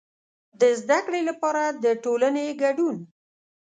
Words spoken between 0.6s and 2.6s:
زده کړې لپاره د ټولنې